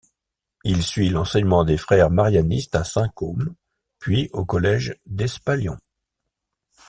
[0.63, 3.53] Il suit l'enseignement des frères marianistes à Saint-Côme,
[3.99, 5.77] puis au collège d'Espalion.